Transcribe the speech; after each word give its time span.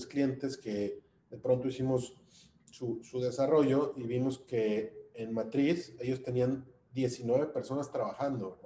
mis 0.00 0.06
clientes 0.06 0.56
que 0.56 1.02
de 1.28 1.36
pronto 1.36 1.68
hicimos 1.68 2.16
su, 2.64 3.00
su 3.02 3.20
desarrollo 3.20 3.92
y 3.98 4.04
vimos 4.04 4.38
que 4.38 5.10
en 5.12 5.34
Matriz 5.34 5.94
ellos 6.00 6.22
tenían 6.22 6.64
19 6.94 7.48
personas 7.48 7.92
trabajando. 7.92 8.58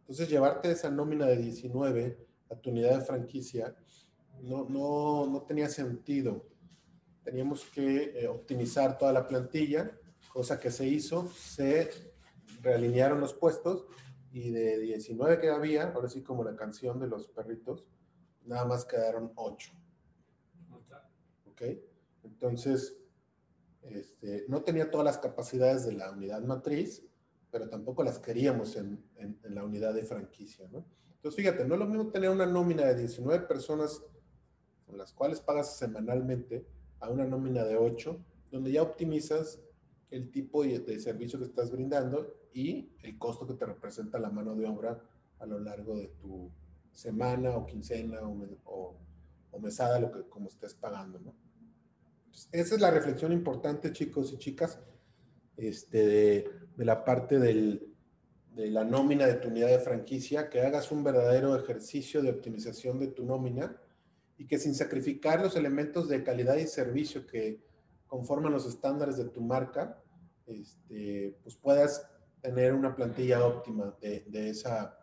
Entonces, 0.00 0.28
llevarte 0.28 0.72
esa 0.72 0.90
nómina 0.90 1.26
de 1.26 1.36
19 1.36 2.18
a 2.50 2.56
tu 2.56 2.70
unidad 2.70 2.98
de 2.98 3.04
franquicia 3.04 3.76
no, 4.42 4.66
no, 4.68 5.26
no 5.26 5.42
tenía 5.42 5.68
sentido. 5.68 6.44
Teníamos 7.22 7.64
que 7.66 8.18
eh, 8.18 8.28
optimizar 8.28 8.98
toda 8.98 9.12
la 9.12 9.28
plantilla, 9.28 9.96
cosa 10.32 10.58
que 10.58 10.72
se 10.72 10.86
hizo, 10.88 11.28
se 11.28 11.88
realinearon 12.60 13.20
los 13.20 13.34
puestos 13.34 13.86
y 14.32 14.50
de 14.50 14.80
19 14.80 15.40
que 15.40 15.50
había, 15.50 15.92
ahora 15.92 16.08
sí 16.08 16.22
como 16.22 16.42
la 16.42 16.56
canción 16.56 16.98
de 16.98 17.06
los 17.06 17.28
perritos, 17.28 17.86
nada 18.44 18.64
más 18.64 18.84
quedaron 18.84 19.32
8. 19.36 19.83
¿Ok? 21.54 21.62
Entonces, 22.24 22.96
este, 23.82 24.44
no 24.48 24.62
tenía 24.62 24.90
todas 24.90 25.04
las 25.04 25.18
capacidades 25.18 25.84
de 25.86 25.92
la 25.92 26.10
unidad 26.10 26.42
matriz, 26.42 27.06
pero 27.50 27.68
tampoco 27.68 28.02
las 28.02 28.18
queríamos 28.18 28.76
en, 28.76 29.04
la 29.42 29.64
unidad 29.64 29.94
de 29.94 30.04
franquicia, 30.04 30.68
¿no? 30.72 30.84
Entonces, 31.14 31.36
fíjate, 31.36 31.64
no 31.64 31.74
es 31.74 31.80
lo 31.80 31.86
mismo 31.86 32.10
tener 32.10 32.30
una 32.30 32.46
nómina 32.46 32.84
de 32.86 32.96
19 32.96 33.46
personas 33.46 34.02
con 34.84 34.98
las 34.98 35.12
cuales 35.12 35.40
pagas 35.40 35.76
semanalmente 35.78 36.66
a 37.00 37.08
una 37.08 37.24
nómina 37.24 37.64
de 37.64 37.76
8, 37.76 38.24
donde 38.50 38.72
ya 38.72 38.82
optimizas 38.82 39.60
el 40.10 40.30
tipo 40.30 40.62
de, 40.64 40.80
de 40.80 40.98
servicio 40.98 41.38
que 41.38 41.46
estás 41.46 41.70
brindando 41.70 42.34
y 42.52 42.92
el 43.02 43.18
costo 43.18 43.46
que 43.46 43.54
te 43.54 43.66
representa 43.66 44.18
la 44.18 44.30
mano 44.30 44.54
de 44.54 44.66
obra 44.66 45.02
a 45.38 45.46
lo 45.46 45.58
largo 45.58 45.96
de 45.96 46.08
tu 46.08 46.50
semana 46.92 47.56
o 47.56 47.66
quincena 47.66 48.20
o, 48.22 48.46
o, 48.64 48.96
o 49.54 49.60
mesada, 49.60 49.98
lo 49.98 50.10
que 50.10 50.28
como 50.28 50.48
estés 50.48 50.74
pagando, 50.74 51.18
¿no? 51.20 51.34
Esa 52.50 52.74
es 52.74 52.80
la 52.80 52.90
reflexión 52.90 53.32
importante, 53.32 53.92
chicos 53.92 54.32
y 54.32 54.38
chicas, 54.38 54.80
este, 55.56 56.06
de, 56.06 56.50
de 56.76 56.84
la 56.84 57.04
parte 57.04 57.38
del, 57.38 57.94
de 58.54 58.70
la 58.70 58.84
nómina 58.84 59.26
de 59.26 59.34
tu 59.34 59.48
unidad 59.48 59.68
de 59.68 59.78
franquicia, 59.78 60.48
que 60.48 60.60
hagas 60.60 60.90
un 60.92 61.02
verdadero 61.02 61.56
ejercicio 61.56 62.22
de 62.22 62.30
optimización 62.30 62.98
de 62.98 63.08
tu 63.08 63.24
nómina 63.24 63.76
y 64.38 64.46
que 64.46 64.58
sin 64.58 64.74
sacrificar 64.74 65.40
los 65.40 65.56
elementos 65.56 66.08
de 66.08 66.22
calidad 66.22 66.56
y 66.56 66.66
servicio 66.66 67.26
que 67.26 67.62
conforman 68.06 68.52
los 68.52 68.66
estándares 68.66 69.16
de 69.16 69.26
tu 69.26 69.40
marca, 69.40 70.00
este, 70.46 71.36
pues 71.42 71.56
puedas 71.56 72.08
tener 72.40 72.74
una 72.74 72.94
plantilla 72.94 73.44
óptima 73.44 73.96
de, 74.00 74.24
de, 74.28 74.50
esa, 74.50 74.98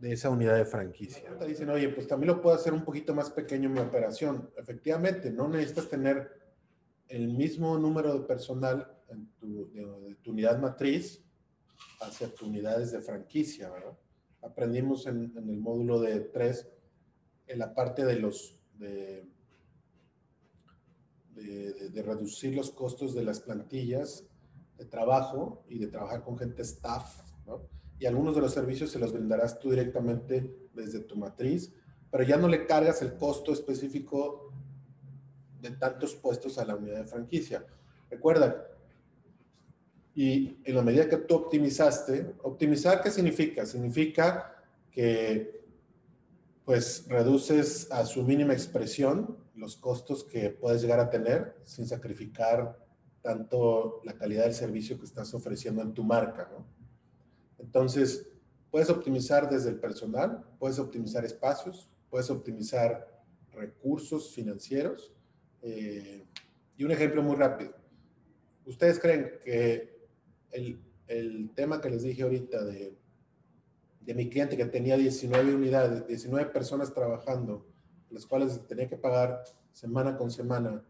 de 0.00 0.12
esa 0.12 0.30
unidad 0.30 0.56
de 0.56 0.64
franquicia. 0.64 1.34
Dicen, 1.46 1.68
oye, 1.68 1.90
pues 1.90 2.06
también 2.06 2.34
lo 2.34 2.40
puedo 2.40 2.56
hacer 2.56 2.72
un 2.72 2.84
poquito 2.84 3.14
más 3.14 3.30
pequeño 3.30 3.68
mi 3.68 3.80
operación. 3.80 4.50
Efectivamente, 4.56 5.30
no 5.30 5.46
necesitas 5.46 5.88
tener 5.88 6.40
el 7.08 7.28
mismo 7.28 7.76
número 7.76 8.14
de 8.14 8.20
personal 8.20 8.90
en 9.08 9.26
tu, 9.38 9.70
de, 9.72 10.14
tu 10.22 10.30
unidad 10.30 10.58
matriz 10.58 11.22
hacia 12.00 12.32
tus 12.34 12.48
unidades 12.48 12.92
de 12.92 13.02
franquicia, 13.02 13.68
¿verdad? 13.68 13.92
Aprendimos 14.42 15.06
en, 15.06 15.34
el 15.36 15.58
módulo 15.58 16.00
de 16.00 16.20
3 16.20 16.68
en 17.48 17.58
la 17.58 17.74
parte 17.74 18.06
de 18.06 18.16
los 18.16 18.58
de, 18.78 19.28
de, 21.34 22.02
reducir 22.02 22.54
los 22.54 22.70
costos 22.70 23.14
de 23.14 23.22
las 23.22 23.40
plantillas 23.40 24.24
de 24.78 24.86
trabajo 24.86 25.62
y 25.68 25.78
de 25.78 25.88
trabajar 25.88 26.22
con 26.22 26.38
gente 26.38 26.62
staff, 26.62 27.20
¿no? 27.46 27.68
Y 28.00 28.06
algunos 28.06 28.34
de 28.34 28.40
los 28.40 28.52
servicios 28.52 28.90
se 28.90 28.98
los 28.98 29.12
brindarás 29.12 29.58
tú 29.58 29.70
directamente 29.70 30.52
desde 30.72 31.00
tu 31.00 31.16
matriz, 31.16 31.72
pero 32.10 32.24
ya 32.24 32.38
no 32.38 32.48
le 32.48 32.66
cargas 32.66 33.02
el 33.02 33.14
costo 33.14 33.52
específico 33.52 34.52
de 35.60 35.70
tantos 35.72 36.14
puestos 36.14 36.58
a 36.58 36.64
la 36.64 36.76
unidad 36.76 36.96
de 36.96 37.04
franquicia. 37.04 37.64
Recuerda, 38.10 38.66
y 40.14 40.58
en 40.64 40.74
la 40.74 40.82
medida 40.82 41.10
que 41.10 41.18
tú 41.18 41.34
optimizaste, 41.34 42.34
optimizar, 42.42 43.02
¿qué 43.02 43.10
significa? 43.10 43.66
Significa 43.66 44.56
que 44.90 45.60
pues 46.64 47.06
reduces 47.06 47.90
a 47.92 48.06
su 48.06 48.22
mínima 48.22 48.54
expresión 48.54 49.36
los 49.54 49.76
costos 49.76 50.24
que 50.24 50.48
puedes 50.48 50.80
llegar 50.80 51.00
a 51.00 51.10
tener 51.10 51.56
sin 51.64 51.86
sacrificar 51.86 52.78
tanto 53.20 54.00
la 54.04 54.14
calidad 54.14 54.44
del 54.44 54.54
servicio 54.54 54.98
que 54.98 55.04
estás 55.04 55.34
ofreciendo 55.34 55.82
en 55.82 55.92
tu 55.92 56.02
marca, 56.02 56.48
¿no? 56.50 56.79
Entonces, 57.60 58.26
puedes 58.70 58.90
optimizar 58.90 59.48
desde 59.48 59.70
el 59.70 59.78
personal, 59.78 60.44
puedes 60.58 60.78
optimizar 60.78 61.24
espacios, 61.24 61.90
puedes 62.08 62.30
optimizar 62.30 63.22
recursos 63.52 64.34
financieros. 64.34 65.12
Eh, 65.62 66.26
y 66.76 66.84
un 66.84 66.90
ejemplo 66.90 67.22
muy 67.22 67.36
rápido. 67.36 67.74
¿Ustedes 68.64 68.98
creen 68.98 69.32
que 69.44 70.06
el, 70.52 70.80
el 71.06 71.50
tema 71.54 71.80
que 71.80 71.90
les 71.90 72.02
dije 72.02 72.22
ahorita 72.22 72.64
de, 72.64 72.96
de, 74.00 74.14
mi 74.14 74.30
cliente 74.30 74.56
que 74.56 74.64
tenía 74.66 74.96
19 74.96 75.54
unidades, 75.54 76.06
19 76.06 76.50
personas 76.50 76.94
trabajando, 76.94 77.66
las 78.10 78.26
cuales 78.26 78.66
tenía 78.66 78.88
que 78.88 78.96
pagar 78.96 79.42
semana 79.72 80.16
con 80.16 80.30
semana, 80.30 80.84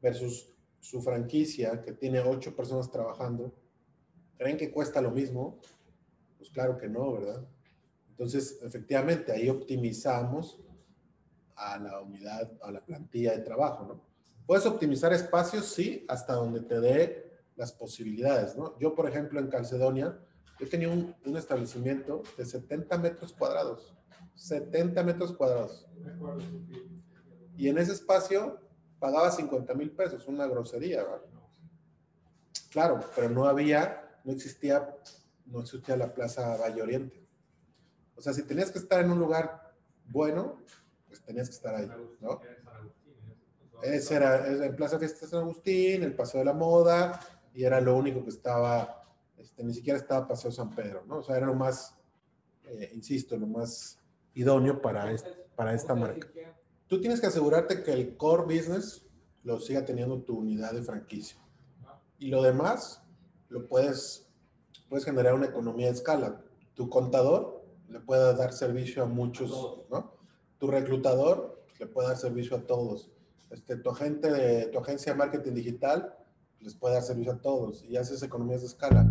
versus 0.00 0.50
su 0.78 1.02
franquicia 1.02 1.82
que 1.82 1.92
tiene 1.92 2.20
8 2.20 2.54
personas 2.54 2.90
trabajando, 2.90 3.52
¿creen 4.38 4.56
que 4.56 4.70
cuesta 4.70 5.00
lo 5.00 5.10
mismo? 5.10 5.58
Pues 6.38 6.50
claro 6.50 6.76
que 6.76 6.88
no, 6.88 7.12
¿verdad? 7.12 7.44
Entonces, 8.10 8.58
efectivamente, 8.62 9.32
ahí 9.32 9.48
optimizamos 9.48 10.58
a 11.54 11.78
la 11.78 12.00
unidad, 12.00 12.52
a 12.62 12.70
la 12.70 12.84
plantilla 12.84 13.32
de 13.32 13.38
trabajo, 13.38 13.84
¿no? 13.84 14.02
Puedes 14.46 14.64
optimizar 14.66 15.12
espacios, 15.12 15.66
sí, 15.66 16.04
hasta 16.08 16.34
donde 16.34 16.60
te 16.60 16.80
dé 16.80 17.32
las 17.56 17.72
posibilidades, 17.72 18.56
¿no? 18.56 18.78
Yo, 18.78 18.94
por 18.94 19.08
ejemplo, 19.08 19.40
en 19.40 19.48
Calcedonia, 19.48 20.18
yo 20.60 20.68
tenía 20.68 20.88
un, 20.88 21.14
un, 21.24 21.36
establecimiento 21.36 22.22
de 22.36 22.46
70 22.46 22.96
metros 22.98 23.32
cuadrados. 23.32 23.94
70 24.34 25.02
metros 25.02 25.32
cuadrados. 25.32 25.86
Y 27.56 27.68
en 27.68 27.78
ese 27.78 27.92
espacio 27.92 28.60
pagaba 28.98 29.30
50 29.30 29.74
mil 29.74 29.90
pesos, 29.90 30.26
una 30.28 30.46
grosería, 30.46 31.02
¿verdad? 31.02 31.22
Claro, 32.70 33.00
pero 33.14 33.30
no 33.30 33.46
había, 33.46 34.20
no 34.24 34.32
existía, 34.32 34.94
no 35.46 35.60
existía 35.60 35.96
la 35.96 36.12
Plaza 36.12 36.56
Valle 36.56 36.82
Oriente. 36.82 37.26
O 38.14 38.20
sea, 38.20 38.32
si 38.32 38.42
tenías 38.42 38.70
que 38.70 38.78
estar 38.78 39.04
en 39.04 39.10
un 39.10 39.18
lugar 39.18 39.74
bueno, 40.08 40.56
pues 41.06 41.22
tenías 41.22 41.48
que 41.48 41.54
estar 41.54 41.74
ahí, 41.74 41.90
¿no? 42.20 42.40
Ese 43.82 44.14
era, 44.14 44.46
en 44.46 44.74
Plaza 44.74 44.98
Fiesta 44.98 45.26
San 45.26 45.40
Agustín, 45.40 46.02
el 46.02 46.14
Paseo 46.14 46.40
de 46.40 46.46
la 46.46 46.54
Moda, 46.54 47.20
y 47.52 47.64
era 47.64 47.80
lo 47.80 47.96
único 47.96 48.22
que 48.22 48.30
estaba, 48.30 49.04
este, 49.36 49.62
ni 49.64 49.74
siquiera 49.74 49.98
estaba 49.98 50.26
Paseo 50.26 50.50
San 50.50 50.70
Pedro, 50.70 51.04
¿no? 51.06 51.18
O 51.18 51.22
sea, 51.22 51.36
era 51.36 51.46
lo 51.46 51.54
más, 51.54 51.94
eh, 52.64 52.90
insisto, 52.94 53.36
lo 53.36 53.46
más 53.46 53.98
idóneo 54.34 54.80
para, 54.80 55.10
este, 55.10 55.30
para 55.54 55.74
esta 55.74 55.94
marca. 55.94 56.28
Tú 56.86 57.00
tienes 57.00 57.20
que 57.20 57.26
asegurarte 57.26 57.82
que 57.82 57.92
el 57.92 58.16
core 58.16 58.44
business 58.44 59.06
lo 59.42 59.60
siga 59.60 59.84
teniendo 59.84 60.22
tu 60.22 60.38
unidad 60.38 60.72
de 60.72 60.82
franquicia. 60.82 61.38
Y 62.18 62.28
lo 62.28 62.42
demás 62.42 63.02
lo 63.48 63.66
puedes, 63.68 64.25
puedes 64.88 65.04
generar 65.04 65.34
una 65.34 65.46
economía 65.46 65.86
de 65.86 65.92
escala. 65.92 66.40
Tu 66.74 66.88
contador 66.88 67.64
le 67.88 68.00
puede 68.00 68.34
dar 68.34 68.52
servicio 68.52 69.02
a 69.02 69.06
muchos, 69.06 69.84
¿no? 69.90 70.14
Tu 70.58 70.66
reclutador 70.68 71.62
le 71.78 71.86
puede 71.86 72.08
dar 72.08 72.16
servicio 72.16 72.56
a 72.56 72.66
todos. 72.66 73.10
Este, 73.50 73.76
tu 73.76 73.90
agente 73.90 74.30
de 74.30 74.66
tu 74.66 74.78
agencia 74.78 75.12
de 75.12 75.18
marketing 75.18 75.52
digital 75.52 76.16
les 76.60 76.74
puede 76.74 76.94
dar 76.94 77.02
servicio 77.02 77.32
a 77.32 77.40
todos 77.40 77.84
y 77.84 77.96
haces 77.96 78.22
economías 78.22 78.62
de 78.62 78.66
escala. 78.68 79.08